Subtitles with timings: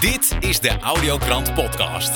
[0.00, 2.10] Dit is de Audiokrant Podcast.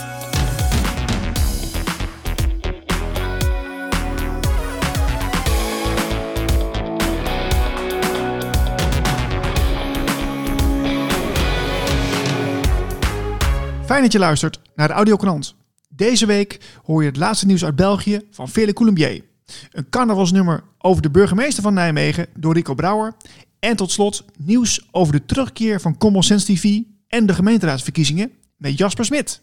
[13.84, 15.54] Fijn dat je luistert naar de Audiokrant.
[15.88, 19.31] Deze week hoor je het laatste nieuws uit België van Vele Coulombier.
[19.70, 23.14] Een carnavalsnummer over de burgemeester van Nijmegen door Rico Brouwer.
[23.58, 28.78] En tot slot nieuws over de terugkeer van Common Sense TV en de gemeenteraadsverkiezingen met
[28.78, 29.38] Jasper Smit.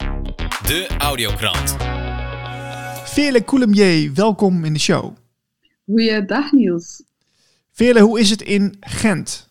[0.66, 1.76] De Audiokrant.
[3.04, 5.16] Vele Coulombier, welkom in de show.
[5.86, 7.04] Goeiedag Niels.
[7.72, 9.50] Vele, hoe is het in Gent?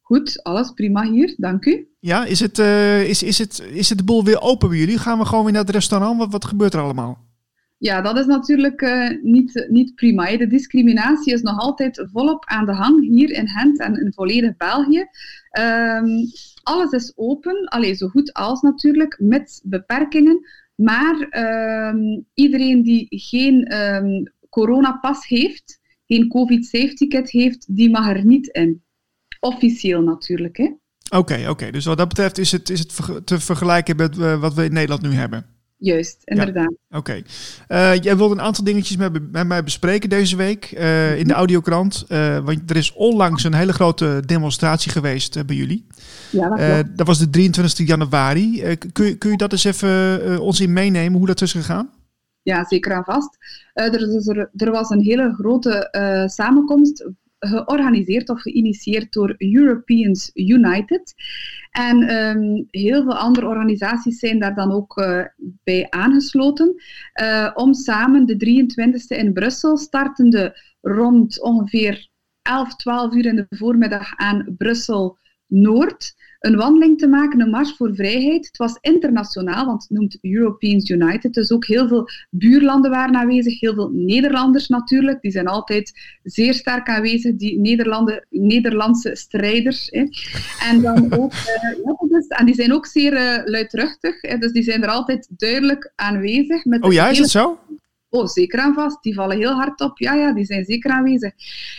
[0.00, 1.88] Goed, alles prima hier, dank u.
[2.00, 4.98] Ja, is het, eh, is, is, het, is het de boel weer open bij jullie?
[4.98, 6.18] Gaan we gewoon weer naar het restaurant?
[6.18, 7.25] Wat, wat gebeurt er allemaal?
[7.78, 10.36] Ja, dat is natuurlijk uh, niet, niet prima.
[10.36, 14.56] De discriminatie is nog altijd volop aan de hang hier in Gent en in volledig
[14.56, 15.06] België.
[15.60, 16.28] Um,
[16.62, 20.40] alles is open, alleen zo goed als natuurlijk, met beperkingen.
[20.74, 21.28] Maar
[21.90, 28.46] um, iedereen die geen um, coronapas heeft, geen COVID-safety kit heeft, die mag er niet
[28.46, 28.82] in.
[29.40, 30.74] Officieel natuurlijk.
[31.10, 31.70] Oké, oké.
[31.70, 34.72] Dus wat dat betreft is het, is het te vergelijken met uh, wat we in
[34.72, 35.55] Nederland nu hebben.
[35.78, 36.74] Juist, inderdaad.
[36.88, 37.22] Ja, Oké.
[37.68, 37.94] Okay.
[37.96, 41.34] Uh, jij wilde een aantal dingetjes met, met mij bespreken deze week uh, in de
[41.34, 42.04] audiokrant.
[42.08, 45.86] Uh, want er is onlangs een hele grote demonstratie geweest bij jullie.
[46.30, 46.98] Ja, dat, klopt.
[46.98, 48.76] dat was de 23 januari.
[48.92, 51.90] kun, je, kun je dat eens even ons in meenemen, hoe dat is gegaan?
[52.42, 53.36] Ja, zeker en vast.
[53.72, 55.88] Er, er, er, was een hele grote
[56.26, 57.08] samenkomst
[57.46, 61.14] georganiseerd of geïnitieerd door Europeans United.
[61.70, 65.24] En um, heel veel andere organisaties zijn daar dan ook uh,
[65.64, 66.74] bij aangesloten.
[67.22, 72.08] Uh, om samen de 23e in Brussel, startende rond ongeveer
[72.42, 77.76] 11, 12 uur in de voormiddag aan Brussel Noord een wandeling te maken, een mars
[77.76, 78.46] voor vrijheid.
[78.46, 81.32] Het was internationaal, want het noemt Europeans United.
[81.32, 85.20] Dus ook heel veel buurlanden waren aanwezig, heel veel Nederlanders natuurlijk.
[85.20, 85.92] Die zijn altijd
[86.22, 89.88] zeer sterk aanwezig, die Nederlanden, Nederlandse strijders.
[89.90, 90.04] Hè.
[90.70, 94.52] En, dan ook, uh, ja, dus, en die zijn ook zeer uh, luidruchtig, hè, dus
[94.52, 96.64] die zijn er altijd duidelijk aanwezig.
[96.64, 97.58] Met oh ja, is het zo?
[98.16, 99.02] Oh, zeker aan vast.
[99.02, 99.98] Die vallen heel hard op.
[99.98, 101.32] Ja, ja, die zijn zeker aanwezig.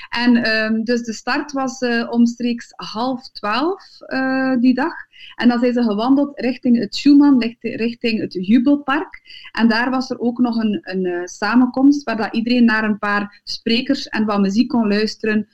[0.10, 4.94] En um, dus de start was uh, omstreeks half twaalf uh, die dag.
[5.36, 9.22] En dan zijn ze gewandeld richting het Schumann, richting het Jubelpark.
[9.52, 13.00] En daar was er ook nog een, een uh, samenkomst waar dat iedereen naar een
[13.00, 15.48] paar sprekers en wat muziek kon luisteren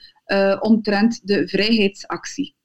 [0.59, 2.55] omtrent de vrijheidsactie.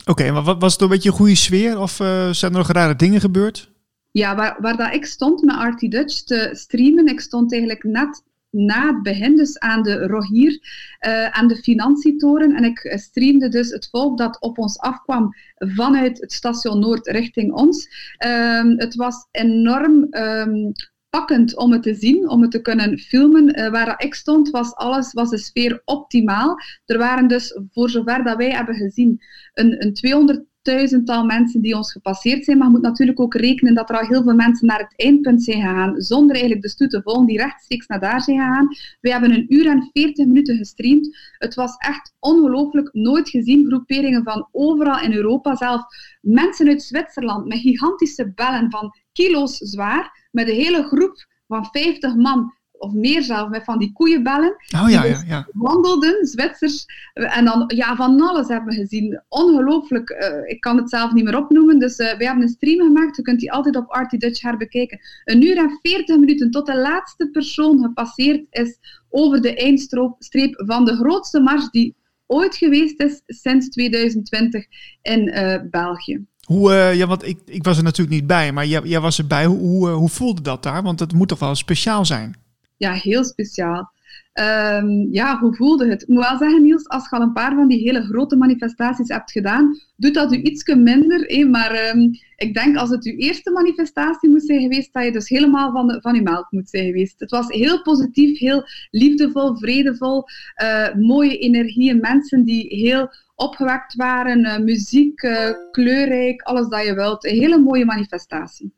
[0.00, 1.92] Oké, okay, maar was het een beetje een goede sfeer of
[2.30, 3.75] zijn er nog rare dingen gebeurd?
[4.16, 8.22] Ja, waar, waar dat ik stond met Artie Dutch te streamen, ik stond eigenlijk net
[8.50, 10.60] na het begin, dus aan de Rogier,
[11.06, 12.54] uh, aan de Financietoren.
[12.54, 17.52] En ik streamde dus het volk dat op ons afkwam vanuit het station Noord richting
[17.52, 17.88] ons.
[18.26, 20.72] Um, het was enorm um,
[21.10, 23.58] pakkend om het te zien, om het te kunnen filmen.
[23.58, 26.56] Uh, waar ik stond, was alles, was de sfeer optimaal.
[26.84, 29.20] Er waren dus, voor zover dat wij hebben gezien,
[29.54, 32.58] een, een 200 duizendtal mensen die ons gepasseerd zijn.
[32.58, 35.42] Maar je moet natuurlijk ook rekenen dat er al heel veel mensen naar het eindpunt
[35.42, 38.68] zijn gegaan, zonder eigenlijk de stoet te volgen, die rechtstreeks naar daar zijn gegaan.
[39.00, 41.18] We hebben een uur en veertig minuten gestreamd.
[41.38, 43.66] Het was echt ongelooflijk, nooit gezien.
[43.66, 45.82] Groeperingen van overal in Europa, zelf
[46.20, 52.14] mensen uit Zwitserland met gigantische bellen van kilo's zwaar, met een hele groep van 50
[52.14, 54.56] man of meer zelf, met van die koeienbellen.
[54.82, 55.46] Oh ja, ja, ja.
[55.52, 56.84] Wandelden, Zwitsers.
[57.12, 59.22] En dan, ja, van alles hebben we gezien.
[59.28, 60.10] Ongelooflijk.
[60.10, 61.78] Uh, ik kan het zelf niet meer opnoemen.
[61.78, 63.16] Dus uh, we hebben een stream gemaakt.
[63.16, 65.00] Je kunt die altijd op Artie Dutch herbekijken.
[65.24, 68.78] Een uur en veertig minuten tot de laatste persoon gepasseerd is
[69.08, 71.96] over de eindstreep van de grootste mars die
[72.26, 74.64] ooit geweest is sinds 2020
[75.02, 76.24] in uh, België.
[76.44, 79.18] Hoe, uh, ja, want ik, ik was er natuurlijk niet bij, maar jij, jij was
[79.18, 79.46] erbij.
[79.46, 80.82] Hoe, hoe, hoe voelde dat daar?
[80.82, 82.34] Want het moet toch wel speciaal zijn?
[82.76, 83.94] Ja, heel speciaal.
[84.32, 86.02] Ehm, ja, hoe voelde het?
[86.02, 89.08] Ik moet wel zeggen, Niels, als je al een paar van die hele grote manifestaties
[89.08, 91.48] hebt gedaan, doet dat u iets minder.
[91.48, 95.28] Maar ehm, ik denk als het uw eerste manifestatie moet zijn geweest, dat je dus
[95.28, 97.20] helemaal van, de, van uw melk moet zijn geweest.
[97.20, 100.24] Het was heel positief, heel liefdevol, vredevol,
[100.62, 106.94] uh, mooie energieën, mensen die heel opgewekt waren, uh, muziek, uh, kleurrijk, alles dat je
[106.94, 107.24] wilt.
[107.24, 108.72] Een hele mooie manifestatie.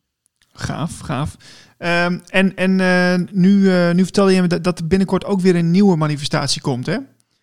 [0.59, 1.37] Gaaf, gaaf.
[1.79, 5.41] Um, en en uh, nu, uh, nu vertel je me dat, dat er binnenkort ook
[5.41, 6.97] weer een nieuwe manifestatie komt, hè?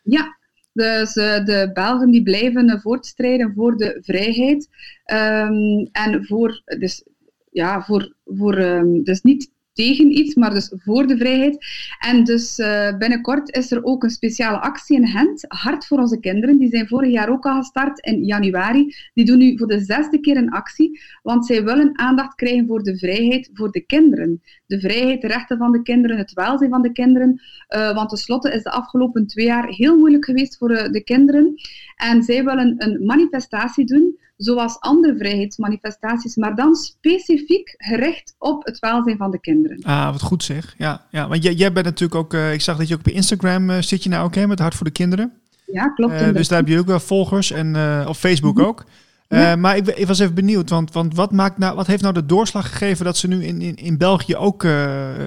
[0.03, 0.37] Ja,
[0.73, 4.67] dus uh, de Belgen die blijven voortstrijden voor de vrijheid.
[5.13, 7.03] Um, en voor, dus,
[7.51, 11.65] ja, voor, voor um, dus niet tegen iets, maar dus voor de vrijheid.
[11.99, 16.19] En dus uh, binnenkort is er ook een speciale actie in Gent, Hart voor onze
[16.19, 16.57] kinderen.
[16.57, 18.95] Die zijn vorig jaar ook al gestart in januari.
[19.13, 22.83] Die doen nu voor de zesde keer een actie, want zij willen aandacht krijgen voor
[22.83, 24.41] de vrijheid voor de kinderen.
[24.65, 27.41] De vrijheid, de rechten van de kinderen, het welzijn van de kinderen.
[27.75, 31.55] Uh, want tenslotte is de afgelopen twee jaar heel moeilijk geweest voor uh, de kinderen.
[31.95, 38.79] En zij willen een manifestatie doen zoals andere vrijheidsmanifestaties, maar dan specifiek gericht op het
[38.79, 39.83] welzijn van de kinderen.
[39.83, 40.75] Ah, wat goed zeg.
[40.77, 43.07] Ja, ja want jij, jij bent natuurlijk ook, uh, ik zag dat je ook op
[43.07, 45.33] Instagram uh, zit je nou ook, hè, met Hart voor de Kinderen.
[45.65, 46.21] Ja, klopt.
[46.21, 47.67] Uh, dus daar heb je ook wel volgers en
[48.07, 48.69] op Facebook mm-hmm.
[48.69, 48.85] ook.
[49.27, 49.55] Ja.
[49.55, 52.25] maar ik, ik, was even benieuwd, want, want wat, maakt nou, wat heeft nou de
[52.25, 54.63] doorslag gegeven dat ze nu in, in, in België ook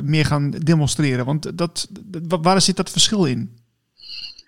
[0.05, 1.25] meer gaan demonstreren?
[1.25, 3.57] Want dat, dat, waar zit dat verschil in?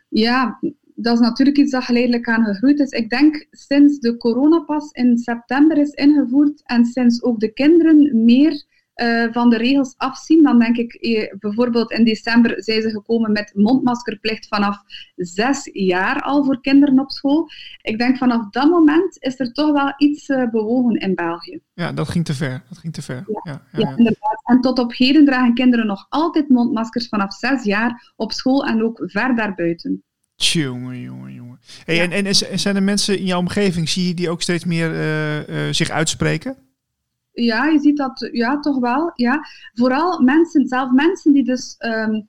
[0.08, 0.58] Ja,
[1.02, 2.90] dat is natuurlijk iets dat geleidelijk aan gegroeid is.
[2.90, 8.64] Ik denk sinds de coronapas in september is ingevoerd en sinds ook de kinderen meer
[9.00, 13.32] uh, van de regels afzien, dan denk ik eh, bijvoorbeeld in december zijn ze gekomen
[13.32, 14.78] met mondmaskerplicht vanaf
[15.16, 17.48] zes jaar al voor kinderen op school.
[17.82, 21.60] Ik denk vanaf dat moment is er toch wel iets uh, bewogen in België.
[21.74, 22.62] Ja, dat ging te ver.
[22.68, 23.24] Dat ging te ver.
[23.26, 24.40] Ja, ja, ja, ja, inderdaad.
[24.44, 28.82] En tot op heden dragen kinderen nog altijd mondmaskers vanaf zes jaar op school en
[28.82, 30.04] ook ver daarbuiten.
[30.42, 31.60] Jongen, jongen, jongen.
[31.84, 32.08] Hey, ja.
[32.08, 35.48] en, en zijn er mensen in jouw omgeving, zie je die ook steeds meer uh,
[35.48, 36.56] uh, zich uitspreken?
[37.32, 39.12] Ja, je ziet dat ja, toch wel.
[39.14, 39.46] Ja.
[39.74, 42.28] Vooral mensen, zelf mensen die dus um,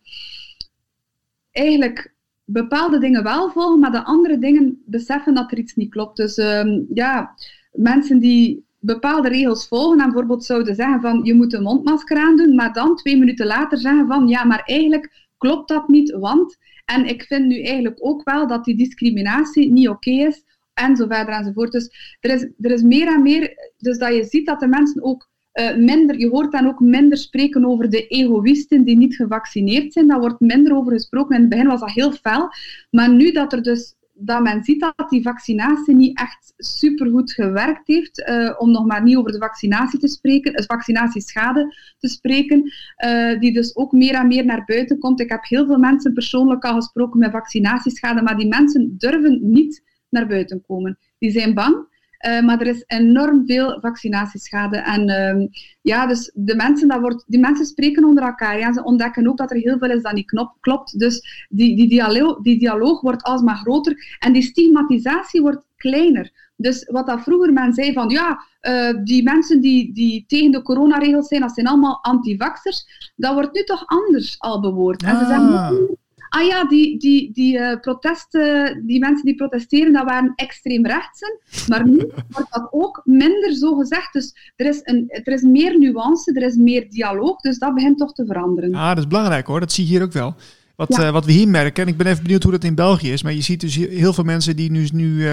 [1.51, 2.13] eigenlijk
[2.45, 6.17] bepaalde dingen wel volgen, maar de andere dingen beseffen dat er iets niet klopt.
[6.17, 7.35] Dus um, ja,
[7.71, 12.55] mensen die bepaalde regels volgen en bijvoorbeeld zouden zeggen van je moet een mondmasker aandoen,
[12.55, 17.05] maar dan twee minuten later zeggen van ja, maar eigenlijk klopt dat niet, want en
[17.05, 20.43] ik vind nu eigenlijk ook wel dat die discriminatie niet oké is,
[20.73, 21.71] en enzovoort.
[21.71, 25.03] Dus er is, er is meer en meer, dus dat je ziet dat de mensen
[25.03, 29.93] ook uh, minder, je hoort dan ook minder spreken over de egoïsten die niet gevaccineerd
[29.93, 30.07] zijn.
[30.07, 31.35] Daar wordt minder over gesproken.
[31.35, 32.49] In het begin was dat heel fel.
[32.89, 37.87] Maar nu dat er dus dat men ziet dat die vaccinatie niet echt supergoed gewerkt
[37.87, 42.71] heeft, uh, om nog maar niet over de vaccinatie te spreken, de vaccinatieschade te spreken,
[43.05, 45.19] uh, die dus ook meer en meer naar buiten komt.
[45.19, 49.83] Ik heb heel veel mensen persoonlijk al gesproken met vaccinatieschade, maar die mensen durven niet
[50.09, 50.97] naar buiten komen.
[51.17, 51.89] Die zijn bang.
[52.27, 54.77] Uh, maar er is enorm veel vaccinatieschade.
[54.77, 55.47] En uh,
[55.81, 58.59] ja, dus de mensen, dat wordt, die mensen spreken onder elkaar.
[58.59, 61.00] Ja, ze ontdekken ook dat er heel veel is dat niet knop, klopt.
[61.00, 64.18] Dus die, die, dialoog, die dialoog wordt alsmaar groter.
[64.19, 66.31] En die stigmatisatie wordt kleiner.
[66.56, 70.62] Dus wat dat vroeger men zei van ja, uh, die mensen die, die tegen de
[70.62, 73.12] coronaregels zijn, dat zijn allemaal antivaxers.
[73.15, 75.03] Dat wordt nu toch anders al bewoord.
[75.03, 75.97] En ze zeggen,
[76.31, 81.39] ah ja, die, die, die uh, protesten, die mensen die protesteren, dat waren extreem rechtsen.
[81.67, 84.13] Maar nu wordt dat ook minder zo gezegd.
[84.13, 87.39] Dus er is, een, er is meer nuance, er is meer dialoog.
[87.39, 88.75] Dus dat begint toch te veranderen.
[88.75, 89.59] Ah, dat is belangrijk hoor.
[89.59, 90.35] Dat zie je hier ook wel.
[90.87, 91.05] Wat, ja.
[91.05, 93.23] uh, wat we hier merken, en ik ben even benieuwd hoe dat in België is,
[93.23, 95.25] maar je ziet dus heel veel mensen die nu, nu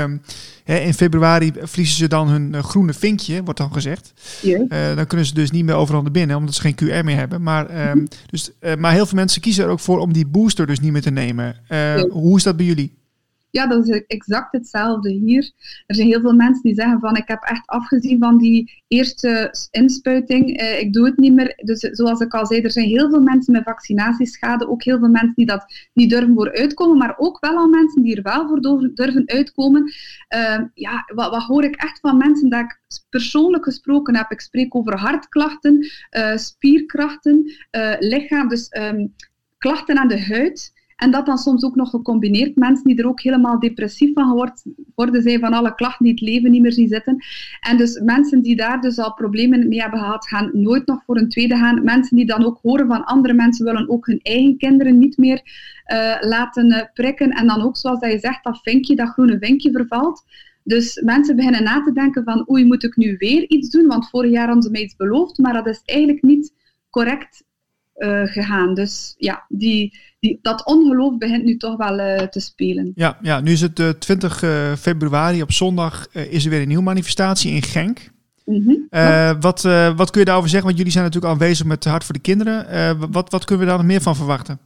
[0.65, 4.13] hè, in februari verliezen ze dan hun uh, groene vinkje, wordt dan gezegd.
[4.43, 4.59] Ja.
[4.69, 7.17] Uh, dan kunnen ze dus niet meer overal naar binnen, omdat ze geen QR meer
[7.17, 7.43] hebben.
[7.43, 10.81] Maar, um, dus, maar heel veel mensen kiezen er ook voor om die booster dus
[10.81, 11.57] niet meer te nemen.
[11.69, 12.09] Ja.
[12.09, 12.97] Hoe is dat bij jullie?
[13.51, 15.51] Ja, dat is exact hetzelfde hier.
[15.87, 19.55] Er zijn heel veel mensen die zeggen van ik heb echt afgezien van die eerste
[19.71, 21.53] inspuiting, uh, ik doe het niet meer.
[21.57, 25.09] Dus zoals ik al zei, er zijn heel veel mensen met vaccinatieschade, ook heel veel
[25.09, 28.49] mensen die dat niet durven voor uitkomen, maar ook wel al mensen die er wel
[28.49, 28.61] voor
[28.95, 29.93] durven uitkomen.
[30.35, 32.79] Uh, ja, wat, wat, hoor ik echt van mensen dat ik
[33.11, 34.31] persoonlijk gesproken heb?
[34.31, 35.87] Ik spreek over hartklachten,
[36.17, 37.53] uh, spierkrachten,
[37.99, 39.15] lichaam, dus um,
[39.59, 40.73] klachten aan de huid.
[40.99, 42.57] En dat dan soms ook nog gecombineerd.
[42.57, 44.53] Mensen die er ook helemaal depressief van
[44.95, 47.17] worden zijn van alle klachten die het leven niet meer zien zitten.
[47.61, 51.17] En dus mensen die daar dus al problemen mee hebben gehad, gaan nooit nog voor
[51.17, 51.85] een tweede gaan.
[51.85, 55.41] Mensen die dan ook horen van andere mensen, willen ook hun eigen kinderen niet meer
[55.93, 57.31] uh, laten uh, prikken.
[57.31, 60.25] En dan ook, zoals dat je zegt, dat vinkje, dat groene vinkje vervalt.
[60.65, 63.87] Dus mensen beginnen na te denken van, oei, moet ik nu weer iets doen?
[63.87, 66.55] Want vorig jaar hadden ze mij iets beloofd, maar dat is eigenlijk niet
[66.91, 67.47] correct
[67.99, 68.75] eh, gegaan.
[68.75, 72.93] Dus ja, die, die, dat ongeloof begint nu toch wel eh, te spelen.
[72.95, 74.45] Ja, ja, nu is het uh, 20
[74.79, 78.11] februari op zondag is er weer een nieuwe manifestatie in Genk.
[78.45, 79.41] Mhm.
[79.41, 79.63] wat,
[79.97, 80.67] wat kun je daarover zeggen?
[80.67, 82.67] Want jullie zijn natuurlijk aanwezig met Hart voor de Kinderen.
[83.13, 84.61] wat, wat kunnen we daar nog meer van verwachten?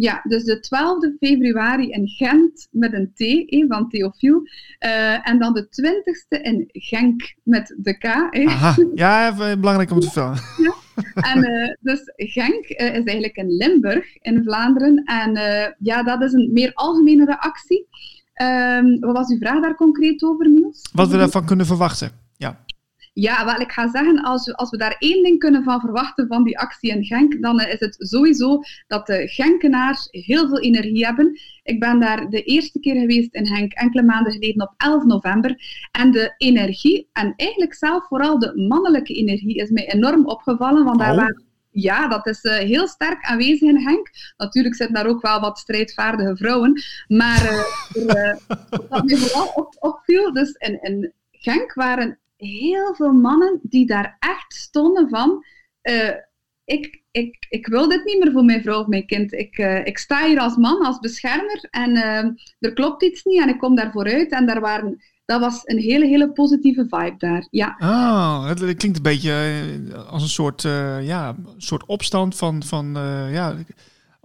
[0.00, 4.42] Ja, dus de 12e februari in Gent met een T eh, van Theofiel.
[4.84, 8.04] Uh, en dan de 20e in Genk met de K.
[8.04, 8.46] Eh.
[8.46, 10.38] Aha, ja, even belangrijk om te vertellen.
[10.56, 10.74] Ja.
[11.20, 15.04] En uh, dus Genk is eigenlijk in Limburg in Vlaanderen.
[15.04, 15.32] En
[15.78, 17.88] ja, dat is een meer algemene actie.
[18.42, 20.88] Um, wat was uw vraag daar concreet over, Niels?
[20.92, 22.64] Wat we daarvan kunnen verwachten, ja.
[23.20, 26.26] Ja, wel, ik ga zeggen, als we, als we daar één ding kunnen van verwachten
[26.26, 31.04] van die actie in Genk, dan is het sowieso dat de Genkenaars heel veel energie
[31.04, 31.40] hebben.
[31.62, 35.60] Ik ben daar de eerste keer geweest in Genk, enkele maanden geleden op 11 november.
[35.90, 40.84] En de energie, en eigenlijk zelf vooral de mannelijke energie, is mij enorm opgevallen.
[40.84, 41.16] Want daar Oh.
[41.16, 44.10] waren ja, dat is eh, heel sterk aanwezig in Genk.
[44.36, 46.82] Natuurlijk zitten daar ook wel wat strijdvaardige vrouwen.
[47.08, 48.36] Maar er, eh,
[48.88, 54.16] wat mij vooral op, opviel, dus in, in Genk waren heel veel mannen die daar
[54.18, 55.44] echt stonden van...
[55.80, 56.10] eh,
[56.64, 59.32] ik, ik, ik wil dit niet meer voor mijn vrouw of mijn kind.
[59.32, 62.24] Ik, eh, ik sta hier als man, als beschermer en eh,
[62.58, 64.30] er klopt iets niet en ik kom daar vooruit.
[64.30, 67.46] En daar waren, dat was een hele, hele positieve vibe daar.
[67.50, 69.34] Ja, Oh, het klinkt een beetje
[70.10, 70.62] als een soort,
[71.02, 72.92] ja, soort opstand van, van
[73.30, 73.54] ja,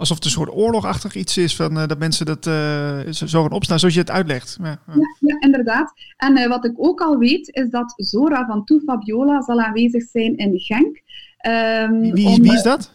[0.03, 3.51] alsof het een soort oorlogachtig iets is van eh, dat mensen dat eh, zo gaan
[3.51, 4.57] opstaan zoals je het uitlegt.
[4.61, 4.79] Ja, ja.
[4.93, 5.93] ja, ja, inderdaad.
[6.17, 10.03] En eh, wat ik ook al weet, is dat Zora van Toe Fabiola zal aanwezig
[10.03, 11.01] zijn in Genk.
[11.37, 12.91] Ehm, Wie, wie, om, wie is dat?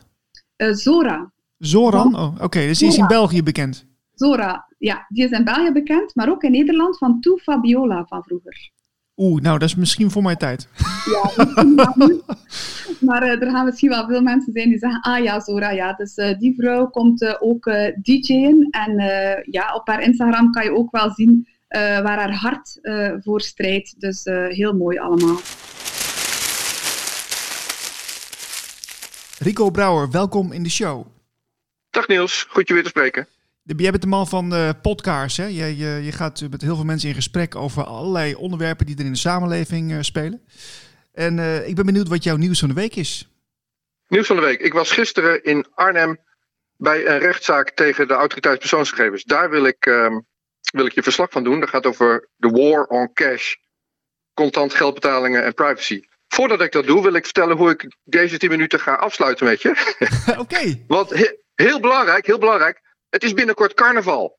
[0.56, 1.32] Zora.
[1.58, 2.16] Zoran?
[2.16, 3.06] Oh, oké, dus die is in.
[3.06, 3.86] België bekend.
[4.14, 8.22] Zora, ja, die is in België bekend, maar ook in Nederland van Toe Fabiola van
[8.22, 8.70] vroeger.
[9.20, 10.68] Oeh, nou, dat is misschien voor mijn tijd.
[11.04, 12.22] Ja, misschien wel niet.
[13.00, 15.92] maar eh, er gaan misschien wel veel mensen zijn die zeggen, ah ja, Zora, ja.
[15.92, 18.68] Dus eh, die vrouw komt eh, ook eh, DJ'en.
[18.70, 22.78] En eh, ja, op haar Instagram kan je ook wel zien eh, waar haar hart
[22.82, 24.00] eh, voor strijdt.
[24.00, 25.36] Dus eh, heel mooi allemaal.
[29.38, 31.06] Rico Brouwer, welkom in de show.
[31.90, 33.26] Dag Niels, goed je weer te spreken.
[33.76, 35.36] Jij bent de man van de podcast.
[35.36, 35.44] Hè?
[35.44, 39.04] Je, je, je gaat met heel veel mensen in gesprek over allerlei onderwerpen die er
[39.04, 40.42] in de samenleving eh, spelen.
[41.12, 43.28] En eh, ik ben benieuwd wat jouw nieuws van de week is.
[44.08, 44.60] Nieuws van de week.
[44.60, 46.18] Ik was gisteren in Arnhem
[46.76, 49.24] bij een rechtszaak tegen de autoriteit persoonsgegevens.
[49.24, 50.20] Daar wil ik, ehm,
[50.72, 51.60] wil ik je verslag van doen.
[51.60, 53.54] Dat gaat over de war on cash,
[54.34, 56.00] contant geldbetalingen en privacy.
[56.28, 59.62] Voordat ik dat doe, wil ik vertellen hoe ik deze 10 minuten ga afsluiten met
[59.62, 59.96] je.
[60.38, 60.84] Oké.
[60.86, 62.86] Want he- heel belangrijk, heel belangrijk.
[63.10, 64.38] Het is binnenkort carnaval.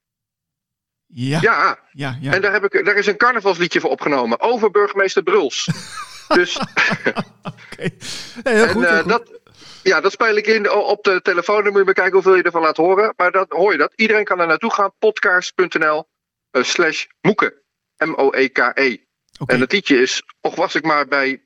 [1.05, 1.39] Ja.
[1.41, 2.17] Ja, Ja.
[2.21, 2.33] ja.
[2.33, 4.39] en daar, heb ik, daar is een carnavalsliedje voor opgenomen.
[4.39, 5.69] Over burgemeester Bruls.
[6.27, 6.57] dus
[7.43, 7.89] Oké.
[8.43, 8.83] Nee, heel En, goed.
[8.83, 9.09] eh, heel goed.
[9.09, 9.39] dat,
[9.83, 11.63] ja, dat speel ik in op de telefoon.
[11.63, 13.13] Dan moet je maar kijken hoeveel je ervan laat horen.
[13.17, 13.93] Maar dan hoor je dat.
[13.95, 14.93] Iedereen kan er naartoe gaan.
[14.99, 16.07] Podcast.nl
[16.51, 17.63] eh, slash moeke.
[17.97, 18.97] M-O-E-K-E.
[19.39, 19.53] Oké.
[19.53, 21.43] En het liedje is, och was ik maar bij,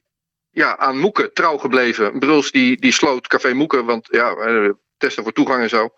[0.50, 2.20] ja, aan Moeke trouw gebleven.
[2.20, 5.90] Bruls die, die sloot Café Moeke, want ja, eh, testen voor toegang en zo.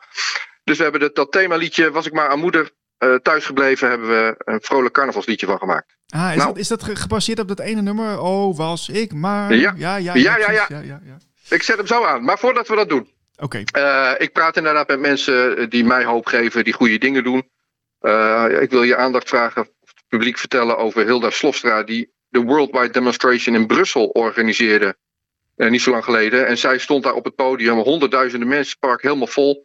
[0.65, 4.07] Dus we hebben dat, dat themaliedje, was ik maar aan moeder eh, thuis gebleven, hebben
[4.07, 5.95] we een vrolijk carnavalsliedje van gemaakt.
[6.09, 6.47] Ah, is, nou.
[6.49, 8.19] dat, is dat ge- gebaseerd op dat ene nummer?
[8.19, 9.53] Oh, was ik maar.
[9.55, 9.73] Ja.
[9.77, 10.13] ja, ja.
[10.13, 10.53] Ja, ja, precies.
[10.53, 10.65] ja.
[10.69, 11.17] ja, ja, ja.
[11.49, 12.23] Ik zet hem zo aan.
[12.23, 13.63] Maar voordat we dat doen, Oké.
[13.71, 17.49] Eh, ik praat inderdaad met mensen die mij hoop geven, die goede dingen doen.
[17.99, 22.39] Eh, ik wil je aandacht vragen, of het publiek vertellen over Hilda Slofstra, die de
[22.41, 24.95] Worldwide Demonstration in Brussel organiseerde.
[25.55, 26.47] niet zo lang geleden.
[26.47, 29.63] En zij stond daar op het podium, honderdduizenden mensen, het park helemaal vol.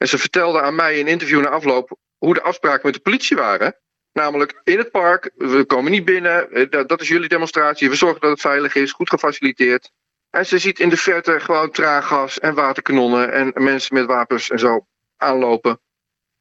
[0.00, 3.00] En ze vertelde aan mij in een interview na afloop hoe de afspraken met de
[3.00, 3.76] politie waren.
[4.12, 8.20] Namelijk in het park, we komen niet binnen, eh, dat, is jullie demonstratie, we zorgen
[8.20, 9.90] dat het veilig is, goed gefaciliteerd.
[10.30, 14.58] En ze ziet in de verte gewoon traaggas en waterkanonnen en mensen met wapens en
[14.58, 15.80] zo aanlopen.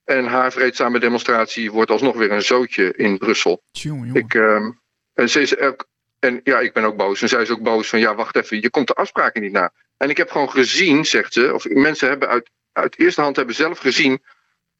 [0.04, 3.64] En haar vreedzame demonstratie wordt alsnog weer een zootje in Brussel.
[3.72, 4.20] Tjonge.
[4.20, 4.72] Ik, ehm,
[5.14, 5.88] en, ze is ook,
[6.20, 7.22] en ja, ik ben ook boos.
[7.22, 9.72] En zij is ook boos van ja, wacht even, je komt de afspraken niet na.
[9.98, 12.50] En ik heb gewoon gezien, zegt ze, of mensen hebben uit,
[12.80, 14.22] uit eerste hand hebben zelf gezien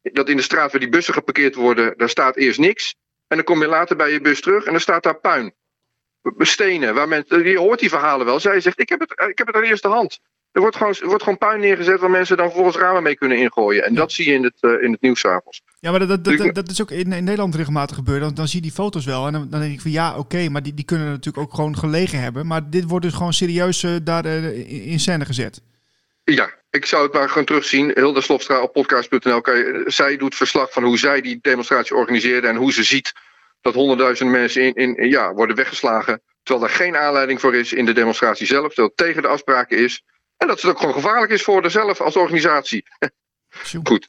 [0.02, 2.96] dat in de straat waar die bussen geparkeerd worden, daar staat eerst niks.
[3.28, 5.54] En dan kom je later bij je bus terug en dan staat daar puin.
[6.38, 8.40] Stenen, waar mensen, je hoort die verhalen wel.
[8.40, 10.20] Zij zegt, ik heb het, ik heb het aan eerste hand.
[10.52, 13.38] Er wordt, gewoon, er wordt gewoon puin neergezet waar mensen dan vervolgens ramen mee kunnen
[13.38, 13.84] ingooien.
[13.84, 14.00] En Ja.
[14.00, 15.62] dat zie je in het, eh, in het nieuws 's avonds.
[15.80, 18.22] Ja, maar dat, dat, dat, Ik- dat is ook in, in Nederland regelmatig gebeurd.
[18.22, 19.28] Dan, dan zie je die foto's wel.
[19.28, 21.78] En dan, dan denk ik van ja, oké, maar die, die kunnen natuurlijk ook gewoon
[21.78, 22.48] gelegen hebben.
[22.48, 25.62] Maar dit wordt dus gewoon serieus eh, daar eh, in scène gezet.
[26.34, 27.92] Ja, ik zou het maar gewoon terugzien.
[27.94, 29.42] Hilda Slofstra op podcast.nl.
[29.86, 32.48] Zij doet verslag van hoe zij die demonstratie organiseerde.
[32.48, 33.14] En hoe ze ziet
[33.62, 36.22] dat honderdduizenden mensen in, in, in- ja, worden weggeslagen.
[36.44, 38.68] Terwijl er geen aanleiding voor is in de demonstratie zelf.
[38.68, 40.04] Terwijl het tegen de afspraken is.
[40.38, 42.86] En dat het ook gewoon gevaarlijk is voor zelf als organisatie.
[43.84, 44.08] Goed,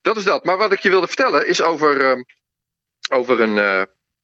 [0.00, 0.44] dat is dat.
[0.44, 2.22] Maar wat ik je wilde vertellen is over, ehm,
[3.10, 3.82] over een, eh,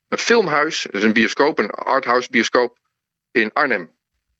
[0.09, 0.87] een filmhuis.
[0.91, 2.79] Dus een bioscoop, een arthouse bioscoop
[3.31, 3.98] in Arnhem.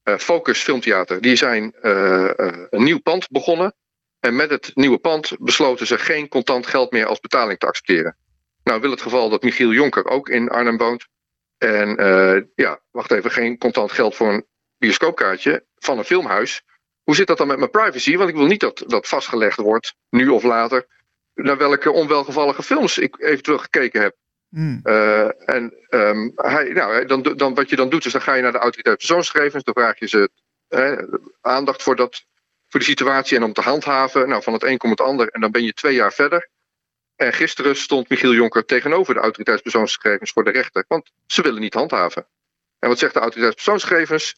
[0.09, 1.21] Eh, Focus Filmtheater.
[1.21, 3.75] Die zijn eh, eh, een nieuw pand begonnen.
[4.21, 8.17] En met het nieuwe pand besloten ze geen contant geld meer als betaling te accepteren.
[8.65, 11.07] Nou wil het geval dat Michiel Jonker ook in Arnhem woont.
[11.59, 11.89] En
[12.55, 14.47] ja, wacht even, geen contant geld voor een
[14.79, 16.63] bioscoopkaartje van een filmhuis.
[17.03, 18.17] Hoe zit dat dan met mijn privacy?
[18.17, 20.87] Want ik wil niet dat dat vastgelegd wordt, nu of later,
[21.35, 24.17] naar welke onwelgevallige films ik eventueel gekeken heb.
[24.49, 24.81] Hmm.
[24.83, 28.43] Eh, en ehm, hij, nou, dan, dan, wat je dan doet, is dan ga je
[28.43, 29.65] naar de autoriteit persoonsgegevens.
[29.65, 30.31] Dan vraag je ze
[31.41, 32.25] aandacht voor, dat,
[32.69, 34.29] voor die situatie en om te handhaven.
[34.29, 35.29] Nou, van het een komt het ander.
[35.29, 36.49] En dan ben je twee jaar verder.
[37.17, 40.85] En gisteren stond Michiel Jonker tegenover de autoriteitspersoonsgegevens voor de rechter.
[40.89, 42.27] Want ze willen niet handhaven.
[42.79, 44.37] En wat zegt de autoriteitspersoonsgegevens?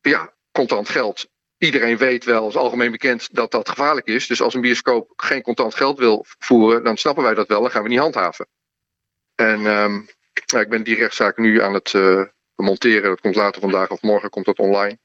[0.00, 1.28] Ja, contant geld.
[1.58, 4.26] Iedereen weet wel, is algemeen bekend, dat dat gevaarlijk is.
[4.26, 7.60] Dus als een bioscoop geen contant geld wil voeren, dan snappen wij dat wel.
[7.60, 8.46] Dan gaan we niet handhaven.
[9.34, 10.00] En ehm,
[10.60, 12.22] ik ben die rechtszaak nu aan het eh,
[12.54, 13.08] monteren.
[13.08, 14.98] Dat komt later vandaag of morgen komt dat online.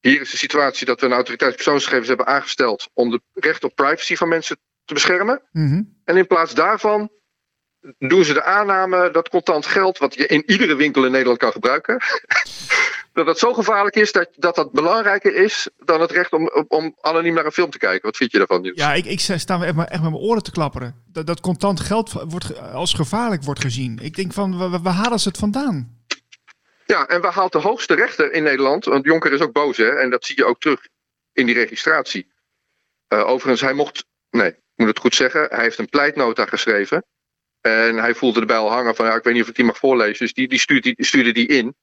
[0.00, 4.16] Hier is de situatie dat we een autoriteitspersoonsgegevens hebben aangesteld om de recht op privacy
[4.16, 5.42] van mensen te beschermen.
[5.52, 5.82] Mhm.
[6.04, 7.10] En in plaats daarvan
[7.98, 11.52] doen ze de aanname dat contant geld, wat je in iedere winkel in Nederland kan
[11.52, 12.02] gebruiken,
[13.12, 16.96] dat dat zo gevaarlijk is dat dat, dat belangrijker is dan het recht om, om
[17.00, 18.02] anoniem naar een film te kijken.
[18.02, 18.78] Wat vind je daarvan, Niels?
[18.78, 21.02] Ja, ik, ik sta echt, met mijn oren te klapperen.
[21.06, 23.98] Dat, dat contant geld wordt, als gevaarlijk wordt gezien.
[24.02, 25.98] Ik denk van, waar halen ze het vandaan?
[26.86, 28.84] Ja, en waar haalt de hoogste rechter in Nederland?
[28.84, 29.88] Want Jonker is ook boos, hè?
[29.88, 30.88] En dat zie je ook terug
[31.32, 32.32] in die registratie.
[33.08, 34.04] Eh, overigens, hij mocht.
[34.30, 35.46] Nee, ik moet het goed zeggen.
[35.50, 37.04] Hij heeft een pleitnota geschreven.
[37.60, 39.06] En hij voelde erbij al hangen van.
[39.06, 40.18] Ja, ik weet niet of ik die mag voorlezen.
[40.18, 41.76] Dus die, die, stuurt die stuurde die in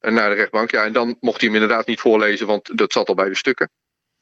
[0.00, 0.70] naar de rechtbank.
[0.70, 3.36] Ja, en dan mocht hij hem inderdaad niet voorlezen, want dat zat al bij de
[3.36, 3.70] stukken.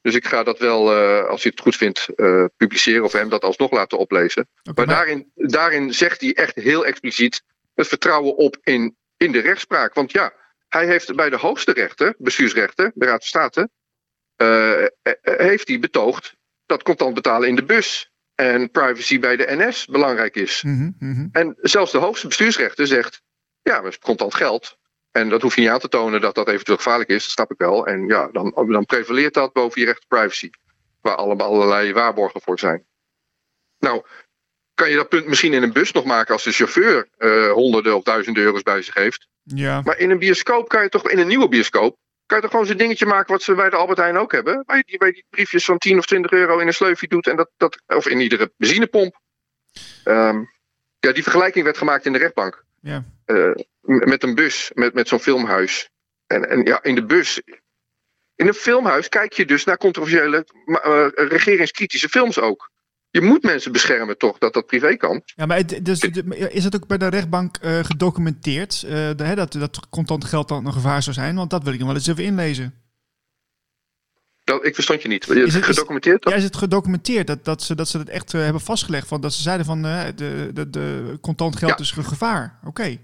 [0.01, 3.29] Dus ik ga dat wel, eh, als hij het goed vindt, eh, publiceren of hem
[3.29, 4.47] dat alsnog laten oplezen.
[4.63, 7.43] Maar maar- daarin, daarin zegt hij echt heel expliciet
[7.75, 9.93] het vertrouwen op in, in de rechtspraak.
[9.93, 10.33] Want ja,
[10.67, 13.69] hij heeft bij de hoogste rechter, bestuursrechter, de Raad van State,
[14.35, 14.89] eh, eh,
[15.21, 20.35] heeft hij betoogd dat contant betalen in de bus en privacy bij de NS belangrijk
[20.35, 20.63] is.
[20.63, 21.27] Mhm, mhm.
[21.31, 23.21] En zelfs de hoogste bestuursrechter zegt,
[23.61, 24.77] ja, maar contant geld.
[25.11, 27.51] En dat hoef je niet aan te tonen dat dat eventueel gevaarlijk is, dat snap
[27.51, 27.87] ik wel.
[27.87, 30.49] En ja, dan, dan prevaleert dat boven je recht op privacy.
[31.01, 32.85] Waar allemaal allerlei waarborgen voor zijn.
[33.79, 34.03] Nou,
[34.73, 37.95] kan je dat punt misschien in een bus nog maken als de chauffeur eh, honderden
[37.95, 39.27] of duizenden euro's bij zich heeft.
[39.43, 42.51] Ja, Maar in een bioscoop kan je toch, in een nieuwe bioscoop, kan je toch
[42.51, 44.63] gewoon zo'n dingetje maken wat ze bij de Albert Heijn ook hebben.
[44.65, 47.27] Waar je die, bij die briefjes van 10 of 20 euro in een sleufje doet.
[47.27, 49.19] En dat, dat, of in iedere benzinepomp.
[50.03, 50.43] Ehm,
[50.99, 52.63] ja, die vergelijking werd gemaakt in de rechtbank.
[52.81, 53.05] ja.
[53.25, 55.89] Eh, met een bus, met, met zo'n filmhuis.
[56.27, 57.41] En, en ja, in de bus.
[58.35, 62.71] In een filmhuis kijk je dus naar controversiële, eh, regeringskritische films ook.
[63.11, 65.21] Je moet mensen beschermen toch, dat dat privé kan.
[65.25, 65.99] ja maar het, dus,
[66.49, 70.47] is het ook bij de rechtbank eh, gedocumenteerd eh, de- hè, dat, dat contant geld
[70.47, 71.35] dan een gevaar zou zijn?
[71.35, 72.73] Want dat wil ik nog wel eens even inlezen.
[74.43, 75.29] Dat, ik verstond je niet.
[75.29, 76.29] Is het- is- gedocumenteerd?
[76.29, 79.07] Ja, is het gedocumenteerd dat, dat, ze, dat ze het echt hebben vastgelegd?
[79.07, 80.13] Van, dat ze zeiden van de,
[80.53, 81.77] de, de contant geld Ja.
[81.77, 82.59] is een gevaar.
[82.63, 82.97] Oké.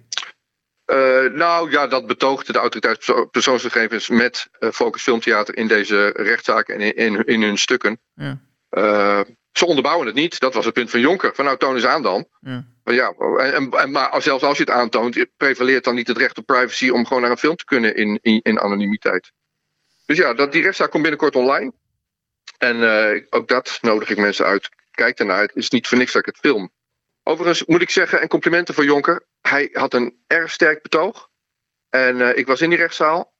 [0.85, 6.79] Eh, nou ja, dat betoogde de autoriteitspersoonsgegevens met eh, Focus Filmtheater in deze rechtszaak en
[6.79, 7.99] in, in, in hun stukken.
[8.13, 9.21] Ja, Eh,
[9.51, 10.39] ze onderbouwen het niet.
[10.39, 11.35] Dat was het punt van Jonker.
[11.35, 12.27] Van nou, toon eens aan dan.
[12.39, 12.65] ja.
[12.83, 16.37] Maar ja, en, en, maar zelfs als je het aantoont, prevaleert dan niet het recht
[16.37, 19.31] op privacy om gewoon naar een film te kunnen in, in, in anonimiteit.
[20.05, 21.73] Dus ja, dat, die rechtszaak komt binnenkort online.
[22.57, 22.77] En
[23.29, 24.69] ook dat nodig ik mensen uit.
[24.91, 25.41] Kijk ernaar.
[25.41, 26.71] Het is niet voor niks dat ik het film.
[27.23, 29.25] Overigens moet ik zeggen, en complimenten voor Jonker.
[29.47, 31.29] Hij had een erg sterk betoog.
[31.89, 33.33] En eh, ik was in die rechtszaal.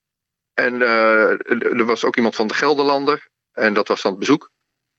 [0.54, 3.28] En eh, er was ook iemand van de Gelderlander.
[3.52, 4.52] En dat was dan het bezoek.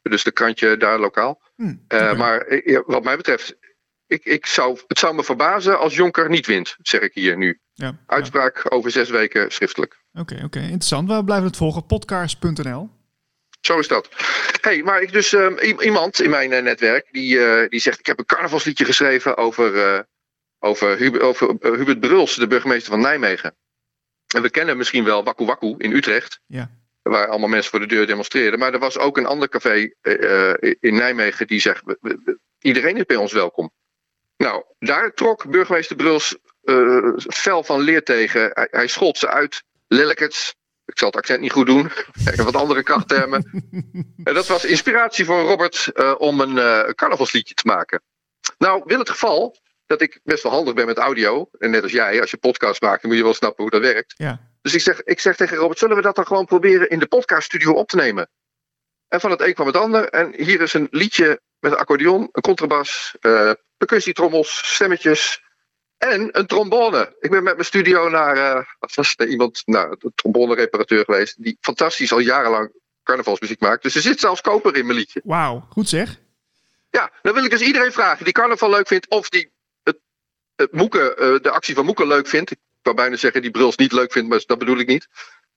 [0.02, 1.42] Dus de krantje daar lokaal.
[1.56, 2.16] Hm, Eh.
[2.16, 3.56] Maar wat mij betreft,
[4.06, 7.60] ik, ik zou, het zou me verbazen als Jonker niet wint, zeg ik hier nu.
[7.72, 7.96] Ja, ja.
[8.06, 10.04] Uitspraak over zes weken schriftelijk.
[10.12, 10.58] Oké, oké.
[10.60, 11.08] Interessant.
[11.08, 11.86] We blijven het volgen.
[11.86, 12.90] Podcast.nl.
[13.60, 14.08] Zo is dat.
[14.60, 18.24] hey, maar ik dus ehm, iemand in mijn netwerk die, die zegt: Ik heb een
[18.24, 20.06] carnavalsliedje geschreven over,
[20.58, 23.56] over, Hubert, over eh, Hubert Bruls, de burgemeester van Nijmegen.
[24.34, 26.40] En we kennen misschien wel Waku Waku in Utrecht.
[26.46, 26.70] Ja.
[27.02, 28.58] Waar allemaal mensen voor de deur demonstreerden.
[28.58, 32.20] Maar er was ook een ander café eh, eh, in Nijmegen die zegt: "We- we-
[32.24, 33.72] we- Iedereen is bij ons welkom.
[34.36, 36.36] Nou, daar trok burgemeester Bruls
[37.28, 38.50] fel van leer tegen.
[38.52, 39.62] Hij, hij schold ze uit.
[39.86, 40.54] Lillekets.
[40.84, 41.90] Ik zal het accent niet goed doen.
[42.36, 43.50] Wat andere krachttermen.
[44.24, 48.02] en dat was inspiratie voor Robert om een carnavalsliedje te maken.
[48.58, 51.48] Nou, wil het geval dat ik best wel handig ben met audio.
[51.58, 53.80] En net als jij, als je podcast maakt, dan moet je wel snappen hoe dat
[53.80, 54.14] werkt.
[54.16, 54.40] Ja.
[54.62, 57.06] Dus ik zeg, ik zeg tegen Robert, zullen we dat dan gewoon proberen in de
[57.06, 58.28] podcaststudio op te nemen?
[59.08, 60.08] En van het een kwam het ander.
[60.08, 65.42] En hier is een liedje met een accordeon, een contrabas, uh, percussietrommels, stemmetjes
[65.98, 67.16] en een trombone.
[67.20, 71.42] Ik ben met mijn studio naar, uh, wat was er, iemand, nou, een trombone-reparateur geweest,
[71.42, 72.72] die fantastisch al jarenlang
[73.02, 73.82] carnavalsmuziek maakt.
[73.82, 75.20] Dus er zit zelfs koper in mijn liedje.
[75.24, 76.20] Wauw, goed zeg.
[76.90, 79.52] Ja, dan wil ik dus iedereen vragen die carnaval leuk vindt of die
[80.56, 82.50] het Moeken, uh, de actie van Moeken leuk vindt.
[82.50, 85.08] Ik wou bijna zeggen die Bruls niet leuk vindt, maar dat bedoel ik niet.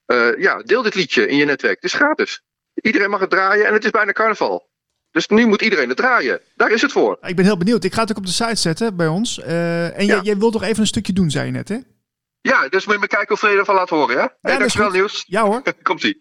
[0.06, 1.74] Uh, ja, deel dit liedje in je netwerk.
[1.74, 2.42] Het is gratis.
[2.74, 4.68] Iedereen mag het draaien en het is bijna carnaval.
[5.10, 6.40] Dus nu moet iedereen het draaien.
[6.54, 7.18] Daar is het voor.
[7.20, 7.84] Ik ben heel benieuwd.
[7.84, 9.38] Ik ga het ook op de site zetten bij ons.
[9.38, 10.20] Uh, en ja.
[10.22, 11.78] jij wilt toch even een stukje doen, zei je net, hè?
[12.40, 14.22] Ja, dus moet je me kijken of je ervan laat horen, ja?
[14.22, 15.24] Ja, hey, dankjewel, Nieuws.
[15.26, 15.62] Ja hoor.
[15.82, 16.20] Komt-ie.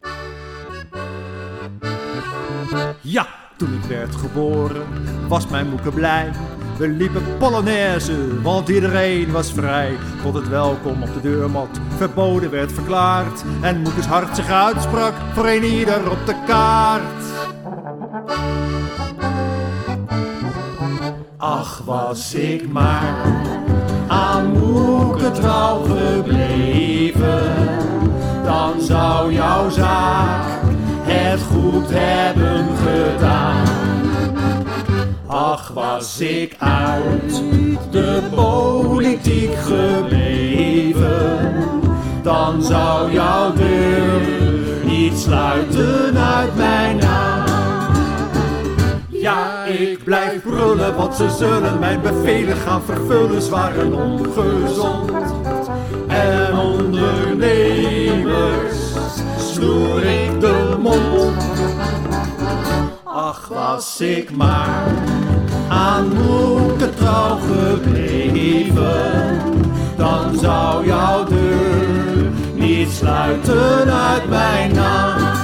[3.01, 4.87] Ja, toen ik werd geboren
[5.27, 6.31] was mijn moeke blij.
[6.79, 9.97] We liepen Polonaise, want iedereen was vrij.
[10.23, 13.43] Tot het welkom op de deurmat verboden werd verklaard.
[13.61, 17.23] En moekes hart zich uitsprak voor een ieder op de kaart.
[21.37, 23.15] Ach, was ik maar
[24.07, 27.55] aan moeke trouw gebleven.
[28.43, 30.61] Dan zou jouw zaak
[31.03, 33.68] het goed hebben gedaan.
[35.41, 37.43] Ach, was ik uit
[37.91, 41.03] de politiek gebleven,
[42.23, 44.21] dan zou jouw deur
[44.83, 47.93] niet sluiten uit mijn naam.
[49.09, 55.11] Ja, ik blijf brullen, want ze zullen mijn bevelen gaan vervullen, zwaar en ongezond.
[56.07, 57.57] En ondernemers
[59.37, 60.18] snoer
[63.73, 64.87] was ik maar
[65.69, 68.77] aan moeke trouw gebleven,
[69.97, 75.37] dan zou jouw deur niet sluiten uit mijn naam.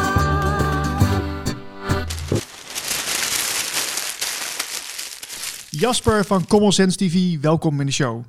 [5.70, 8.24] Jasper van Common Sense TV, welkom in de show.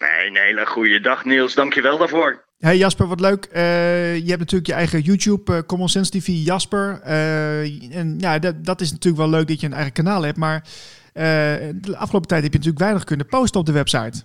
[0.00, 2.47] Nee, een hele goede dag Niels, dankjewel daarvoor.
[2.58, 3.48] Hey Jasper, wat leuk.
[3.52, 7.00] Uh, je hebt natuurlijk je eigen YouTube, uh, Common Sense TV Jasper.
[7.06, 10.36] Uh, en ja, dat, dat is natuurlijk wel leuk dat je een eigen kanaal hebt.
[10.36, 10.64] Maar
[11.12, 14.22] de afgelopen tijd heb je natuurlijk weinig kunnen posten op de website.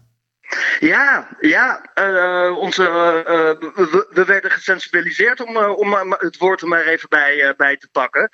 [0.80, 6.86] Ja, ja uh, onze, uh, we, we, werden gesensibiliseerd om, om het woord er maar
[6.86, 8.30] even bij, bij te pakken.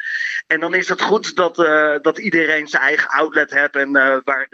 [0.47, 1.55] En dan is het goed dat,
[2.03, 3.91] dat iedereen zijn eigen outlet heeft en
[4.23, 4.47] waar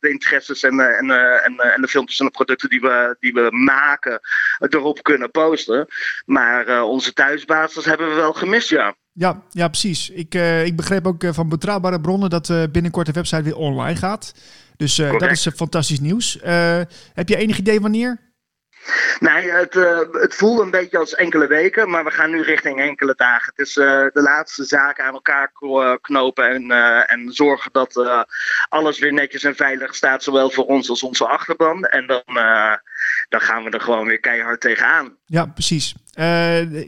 [0.00, 1.10] de interesses en, en,
[1.44, 4.20] en, en de filmpjes en de producten die we, die we maken
[4.58, 5.86] erop kunnen posten.
[6.24, 8.94] Maar onze thuisbasis hebben we wel gemist, ja.
[9.12, 10.10] Ja, ja precies.
[10.10, 14.34] Ik, ik begreep ook van betrouwbare bronnen dat binnenkort de website weer online gaat.
[14.80, 16.38] Dus uh, dat is uh, fantastisch nieuws.
[16.44, 16.80] Uh,
[17.14, 18.28] heb je enig idee wanneer?
[19.18, 19.74] Nee, het,
[20.12, 23.52] het voelt een beetje als enkele weken, maar we gaan nu richting enkele dagen.
[23.56, 25.52] Het is de laatste zaken aan elkaar
[26.00, 26.70] knopen en,
[27.06, 28.26] en zorgen dat
[28.68, 31.84] alles weer netjes en veilig staat, zowel voor ons als onze achterban.
[31.84, 32.22] En dan,
[33.28, 35.16] dan gaan we er gewoon weer keihard tegenaan.
[35.24, 35.94] Ja, precies.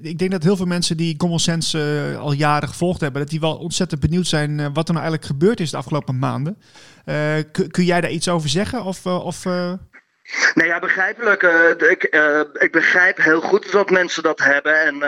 [0.03, 3.41] ik denk dat heel veel mensen die Common Sense al jaren gevolgd hebben, dat die
[3.41, 6.57] wel ontzettend benieuwd zijn wat er nou eigenlijk gebeurd is de afgelopen maanden.
[7.07, 7.35] Uh,
[7.71, 8.83] kun jij daar iets over zeggen?
[8.83, 9.73] Of, uh, of, uh...
[10.55, 11.43] Nou ja, begrijpelijk.
[11.91, 12.03] Ik,
[12.53, 14.81] ik begrijp heel goed dat mensen dat hebben.
[14.81, 14.99] En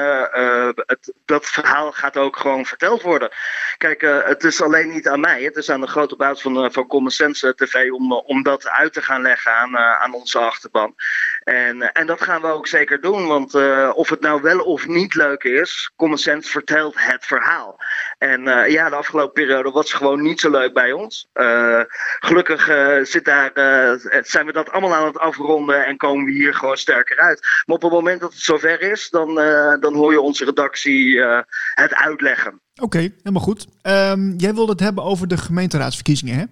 [1.24, 3.30] dat verhaal gaat ook gewoon verteld worden.
[3.76, 5.42] Kijk, het is alleen niet aan mij.
[5.42, 8.92] Het is aan de grote baas van, van Common Sense TV om, om dat uit
[8.92, 10.94] te gaan leggen aan, aan onze achterban.
[11.44, 13.26] En, en dat gaan we ook zeker doen.
[13.26, 13.54] Want
[13.94, 17.76] of het nou wel of niet leuk is, Common Sense vertelt het verhaal.
[18.18, 21.28] En ja, de afgelopen periode was gewoon niet zo leuk bij ons.
[22.18, 22.70] gelukkig
[23.02, 23.50] zit daar,
[24.22, 27.40] zijn we dat allemaal aan het afronden en komen we hier gewoon sterker uit.
[27.66, 29.34] Maar op het moment dat het zover is, dan,
[29.80, 31.22] dan hoor je onze redactie
[31.74, 32.60] het uitleggen.
[32.82, 33.66] Oké, helemaal goed.
[33.82, 36.44] Um, jij wilde het hebben over de gemeenteraadsverkiezingen, hè?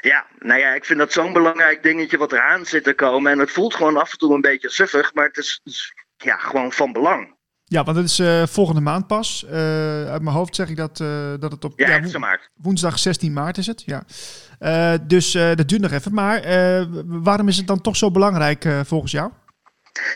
[0.00, 3.32] Ja, nou ja, ik vind dat zo'n belangrijk dingetje wat eraan zit te komen.
[3.32, 6.72] En het voelt gewoon af en toe een beetje suffig, maar het is ja, gewoon
[6.72, 7.36] van belang.
[7.64, 9.44] Ja, want het is uh, volgende maand pas.
[9.46, 9.52] Uh,
[10.10, 12.50] uit mijn hoofd zeg ik dat, uh, dat het op ja, ja, maart.
[12.54, 13.82] woensdag 16 maart is het.
[13.86, 14.98] Ja.
[15.06, 16.14] dus dat duurt nog even.
[16.14, 16.42] Maar
[17.06, 19.30] waarom is het dan toch zo belangrijk volgens jou?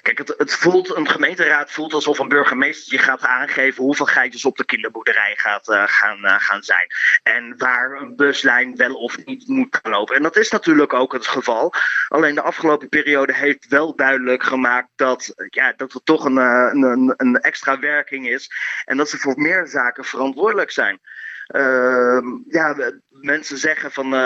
[0.02, 4.44] Kijk, het, het, voelt, een gemeenteraad voelt alsof een burgemeester je gaat aangeven hoeveel geitjes
[4.44, 6.86] op de kinderboerderij gaat, uh, gaan, uh, gaan zijn.
[7.22, 10.16] En waar een buslijn wel of niet moet gaan lopen.
[10.16, 11.74] En dat is natuurlijk ook het geval.
[12.08, 17.14] Alleen de afgelopen periode heeft wel duidelijk gemaakt dat, ja, dat er toch een, een,
[17.16, 18.50] een extra werking is.
[18.84, 21.00] En dat ze voor meer zaken verantwoordelijk zijn.
[21.48, 24.20] Uh, ja, mensen zeggen van uh,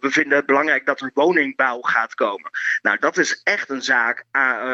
[0.00, 2.50] we vinden het belangrijk dat er woningbouw gaat komen.
[2.82, 4.24] Nou, dat is echt een zaak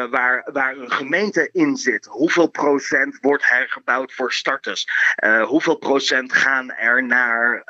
[0.09, 2.05] waar, waar een gemeente in zit.
[2.05, 4.87] Hoeveel procent wordt hergebouwd voor starters?
[5.43, 7.63] hoeveel procent gaan er naar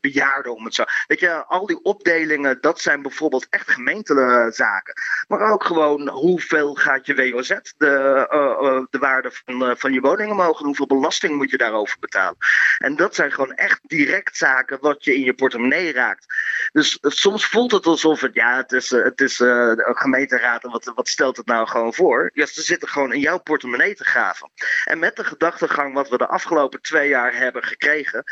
[0.00, 0.84] bejaarden om het zo?
[1.06, 4.94] Weet je, al die opdelingen, dat zijn bijvoorbeeld echt gemeentelijke zaken.
[5.28, 10.66] Maar ook gewoon hoeveel gaat je WOZ, de, de waarde van, van je woningen mogen,
[10.66, 12.36] hoeveel belasting moet je daarover betalen?
[12.78, 16.26] En dat zijn gewoon echt direct zaken wat je in je portemonnee raakt.
[16.72, 19.96] Dus eh, soms voelt het alsof het, ja, het is, uh, het is uh, een
[19.96, 22.30] gemeenteraad en wat, wat stelt het nou gewoon voor?
[22.34, 24.50] Ja, ze zitten gewoon in jouw portemonnee te graven.
[24.84, 28.24] En met de gedachtegang wat we de afgelopen twee jaar hebben gekregen,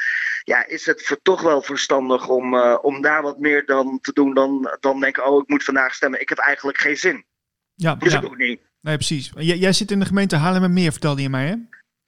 [0.43, 4.77] ja, is het toch wel verstandig om, om daar wat meer dan te doen dan,
[4.81, 6.21] dan denken, oh, ik moet vandaag stemmen.
[6.21, 7.25] Ik heb eigenlijk geen zin.
[7.75, 8.21] Ja, dus ja.
[8.21, 8.61] ook niet.
[8.81, 9.31] Nee, precies.
[9.35, 11.55] Jij, jij zit in de gemeente Haarlemmermeer, vertelde je mij, hè?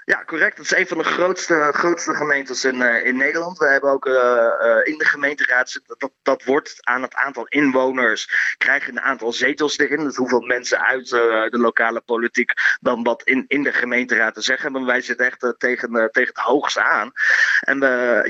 [0.04, 0.56] Ja, correct.
[0.56, 3.58] Het is een van de grootste, grootste gemeentes in, uh, in Nederland.
[3.58, 8.54] We hebben ook uh, uh, in de gemeenteraad, dat, dat wordt aan het aantal inwoners,
[8.58, 10.04] krijgen een aantal zetels erin.
[10.04, 14.64] Dus hoeveel mensen uit de lokale politiek dan wat in, in de gemeenteraad te zeggen
[14.64, 14.86] hebben.
[14.86, 17.12] Wij zitten echt tegen, tegen het hoogste aan.
[17.60, 17.78] En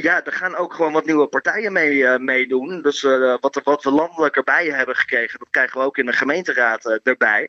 [0.01, 2.83] ja, er gaan ook gewoon wat nieuwe partijen mee meedoen.
[2.83, 3.03] Dus
[3.41, 7.49] wat, wat we landelijk erbij hebben gekregen, dat krijgen we ook in de gemeenteraad erbij.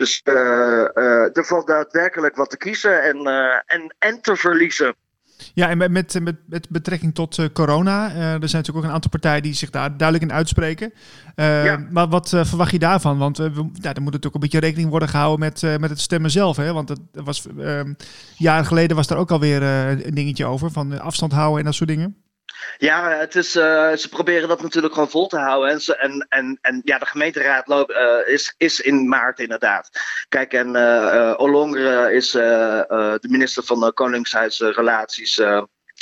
[0.00, 3.02] Dus er valt daadwerkelijk wat te kiezen.
[3.02, 3.26] En
[3.66, 4.94] en, en te verliezen.
[5.54, 8.84] Ja, en met, met, met, met betrekking tot uh, corona, uh, er zijn natuurlijk ook
[8.84, 10.92] een aantal partijen die zich daar duidelijk in uitspreken.
[11.36, 11.86] Uh, ja.
[11.90, 13.18] Maar wat verwacht je daarvan?
[13.18, 16.30] Want we, ja, er moet natuurlijk een beetje rekening worden gehouden met, met het stemmen
[16.30, 16.56] zelf.
[16.56, 16.72] Hè?
[16.72, 17.46] Want het was,
[18.36, 21.88] jaren geleden was daar ook alweer een dingetje over, van afstand houden en dat soort
[21.88, 22.16] dingen.
[22.78, 25.70] Ja, het is, uh, ze proberen dat natuurlijk gewoon vol te houden.
[25.70, 29.90] En, ze, en, en, en ja, de gemeenteraad uh, is, is in maart inderdaad.
[30.28, 35.42] Kijk, en uh, is de minister van Koningshuisrelaties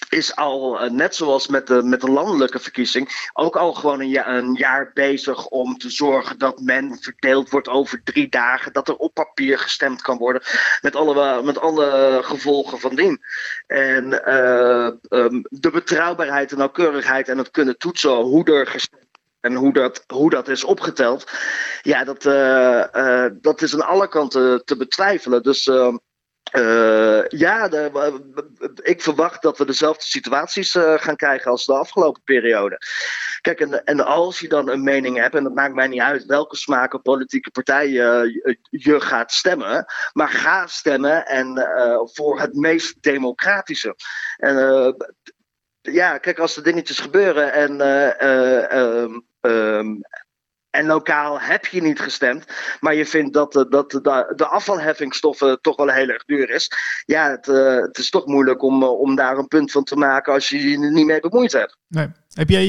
[0.09, 4.09] is al, uh, net zoals met de, met de landelijke verkiezing, ook al gewoon een,
[4.09, 8.89] ja, een, jaar bezig om te zorgen dat men verdeeld wordt over drie dagen, dat
[8.89, 10.43] er op papier gestemd kan worden,
[10.81, 13.21] met alle, met alle gevolgen van dien.
[13.67, 19.07] En uh, um, de betrouwbaarheid en nauwkeurigheid en het kunnen toetsen hoe er gestemd
[19.41, 21.31] en hoe dat, hoe dat is opgeteld,
[21.83, 25.43] ja, dat, uh, dat is aan alle kanten te betwijfelen.
[25.43, 25.71] Dus
[26.53, 27.71] uh, ja,
[28.83, 32.79] ik verwacht dat we dezelfde situaties uh, gaan krijgen als de afgelopen periode.
[33.41, 36.25] Kijk, en, en, als je dan een mening hebt, en dat maakt mij niet uit
[36.25, 42.55] welke smaak of politieke partij je, gaat stemmen, maar ga stemmen en uh, voor het
[42.55, 43.97] meest democratische.
[44.37, 44.97] En
[45.81, 47.81] ja, kijk, als er dingetjes gebeuren en.
[48.79, 50.01] Um, um,
[50.79, 52.45] en lokaal heb je niet gestemd,
[52.81, 56.71] maar je vindt dat, dat de, de afvalheffingsstoffen toch wel heel erg duur is.
[57.05, 59.97] Ja, het, uh, het is toch moeilijk om, uh, om daar een punt van te
[59.97, 61.77] maken als je je er niet mee bemoeid hebt.
[61.89, 62.07] Nee.
[62.29, 62.69] Heb jij,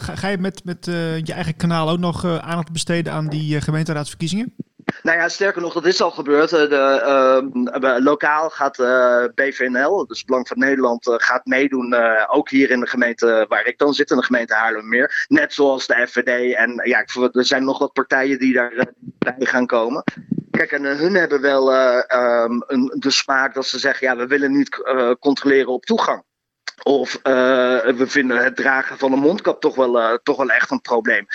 [0.00, 0.84] ga, ga, je met, met
[1.24, 4.54] je eigen kanaal ook nog aandacht besteden aan die gemeenteraadsverkiezingen?
[5.02, 6.50] Nou ja, sterker nog, dat is al gebeurd.
[6.50, 7.40] De,
[7.82, 11.94] uh, lokaal gaat uh, BVNL, dus Belang van Nederland, gaat meedoen.
[12.28, 15.26] ook hier in de gemeente waar ik dan zit, in de gemeente Haarlemmermeer.
[15.28, 16.54] Net zoals de FVD.
[16.54, 18.94] En ja, er zijn nog wat partijen die daarbij
[19.38, 20.02] gaan komen.
[20.50, 24.56] Kijk, en hun hebben wel um, een, de smaak dat ze zeggen: ja, we willen
[24.56, 24.68] niet
[25.18, 26.22] controleren op toegang.
[26.82, 27.22] Of uh,
[27.80, 31.26] we vinden het dragen van een mondkap toch wel, uh, toch wel echt een probleem.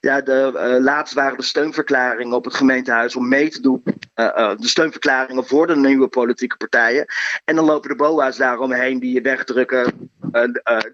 [0.00, 3.82] Ja, de, uh, laatst waren de steunverklaringen op het gemeentehuis om mee te doen.
[4.14, 7.06] de steunverklaringen voor de nieuwe politieke partijen.
[7.44, 10.10] En dan lopen de BOA's daaromheen die je wegdrukken.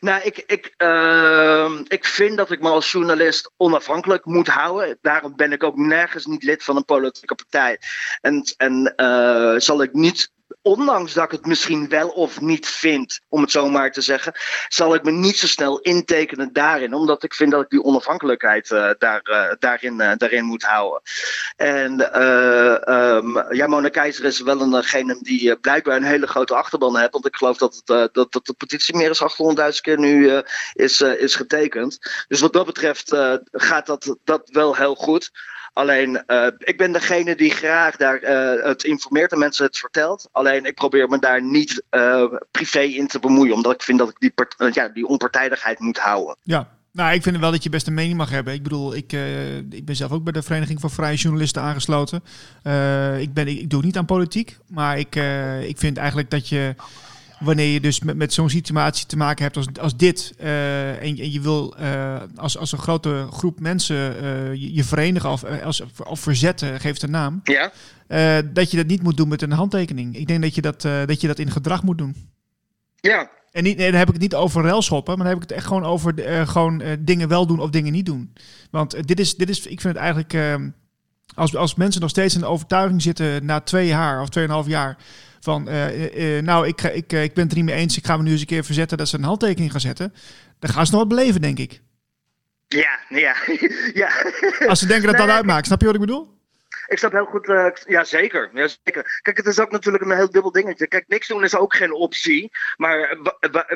[0.00, 4.98] Nou, ik, ik, uh, ik vind dat ik me als journalist onafhankelijk moet houden.
[5.00, 7.78] Daarom ben ik ook nergens niet lid van een politieke partij.
[8.20, 10.32] En, en uh, zal ik niet
[10.64, 14.32] ondanks dat ik het misschien wel of niet vind, om het zo maar te zeggen,
[14.68, 18.70] zal ik me niet zo snel intekenen daarin, omdat ik vind dat ik die onafhankelijkheid
[18.70, 21.02] uh, daar, uh, daarin, uh, daarin moet houden.
[21.56, 27.12] En um, ja, Mona Keizer is wel eengene die blijkbaar een hele grote achterban heeft,
[27.12, 31.00] want ik geloof dat, het, dat, dat de petitie meer dan 800.000 keer nu is,
[31.00, 31.98] is getekend.
[32.28, 33.16] Dus wat dat betreft
[33.52, 35.30] gaat dat, dat wel heel goed.
[35.74, 40.28] Alleen, uh, ik ben degene die graag daar uh, het informeert en mensen het vertelt.
[40.32, 44.08] Alleen, ik probeer me daar niet uh, privé in te bemoeien, omdat ik vind dat
[44.08, 44.32] ik die,
[44.72, 46.36] ja, die onpartijdigheid moet houden.
[46.42, 48.54] Ja, nou, ik vind wel dat je best een mening mag hebben.
[48.54, 49.12] Ik bedoel, ik,
[49.70, 52.22] ik ben zelf ook bij de Vereniging van Vrije Journalisten aangesloten.
[53.20, 55.16] Ik, ben, ik, doe niet aan politiek, maar ik,
[55.66, 56.74] ik vind eigenlijk dat je
[57.40, 60.34] wanneer je dus met, met zo'n situatie te maken hebt als, als dit.
[60.40, 64.84] Uh, en, en, je wil uh, als, als een grote groep mensen uh, je, je,
[64.84, 67.40] verenigen of, als, of verzetten, geeft een naam.
[67.44, 67.72] Ja.
[68.42, 70.16] dat je dat niet moet doen met een handtekening.
[70.16, 72.16] Ik denk dat je dat, dat, je dat in gedrag moet doen.
[72.96, 73.30] Ja.
[73.52, 75.58] En niet, nee, dan heb ik het niet over relschoppen, maar dan heb ik het
[75.58, 76.14] echt gewoon over
[76.48, 78.32] gewoon dingen wel doen of dingen niet doen.
[78.70, 80.36] Want dit is, dit is ik vind het eigenlijk.
[81.34, 84.96] als, als mensen nog steeds in de overtuiging zitten na twee jaar of tweeënhalf jaar
[85.44, 88.16] van, uh, uh, nou, ik, ik, ik ben het er niet mee eens, ik ga
[88.16, 90.14] me nu eens een keer verzetten dat ze een handtekening gaan zetten.
[90.58, 91.82] Dan gaan ze nog wat beleven, denk ik.
[92.68, 93.36] Ja, ja,
[94.02, 94.10] ja.
[94.66, 96.38] Als ze denken dat dat uitmaakt, snap je wat ik bedoel?
[96.86, 99.20] Ik snap heel goed, uh, ja, zeker, ja zeker.
[99.22, 100.86] Kijk, het is ook natuurlijk een heel dubbel dingetje.
[100.86, 102.50] Kijk, niks doen is ook geen optie.
[102.76, 103.18] Maar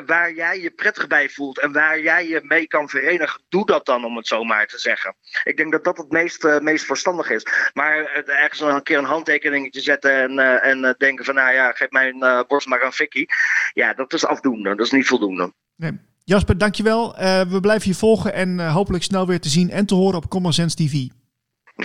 [0.05, 3.85] waar jij je prettig bij voelt en waar jij je mee kan verenigen, doe dat
[3.85, 5.15] dan, om het zo maar te zeggen.
[5.43, 7.45] Ik denk dat dat het meest, uh, meest verstandig is.
[7.73, 12.45] Maar ergens een keer een handtekeningetje zetten en, en denken van, nou ja, geef mijn
[12.47, 13.25] borst maar aan Vicky.
[13.73, 15.53] Ja, dat is afdoende, dat is niet voldoende.
[15.75, 15.99] Nee.
[16.23, 17.15] Jasper, dankjewel.
[17.49, 20.53] we blijven je volgen en hopelijk snel weer te zien en te horen op Common
[20.53, 21.18] Sense TV.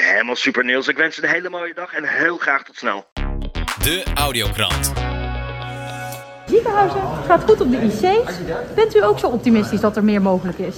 [0.01, 0.89] Helemaal super Niels.
[0.89, 3.05] Ik wens je een hele mooie dag en heel graag tot snel.
[3.83, 4.93] De Audiokrant.
[6.47, 8.23] Ziekenhuizen gaat goed op de IC.
[8.75, 10.77] Bent u ook zo optimistisch dat er meer mogelijk is?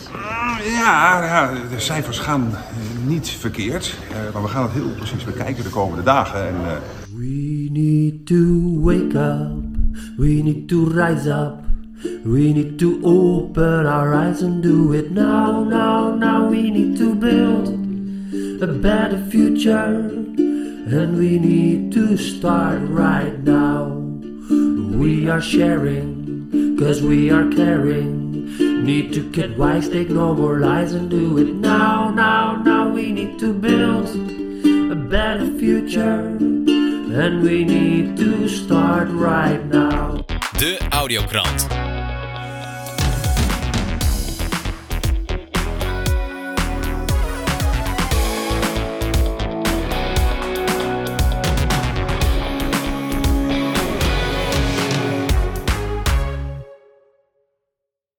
[0.64, 2.58] Ja, ja de cijfers gaan
[3.06, 3.94] niet verkeerd.
[4.10, 6.46] Uh, maar we gaan het heel precies bekijken de komende dagen.
[6.46, 6.72] En, uh...
[7.16, 9.64] We need to wake up.
[10.16, 11.54] We need to rise up.
[12.24, 16.50] We need to open our eyes and do it now, now, now.
[16.50, 17.85] We need to build
[18.62, 20.08] a better future,
[20.88, 23.88] and we need to start right now.
[24.98, 28.24] We are sharing, cause we are caring.
[28.84, 32.88] Need to get wise, take no more lies, and do it now, now, now.
[32.88, 34.08] We need to build
[34.90, 40.24] a better future, and we need to start right now.
[40.58, 41.85] De Audiokrant.